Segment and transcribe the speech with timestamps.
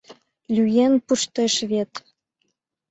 [0.55, 1.91] —Лӱен пуштеш вет!..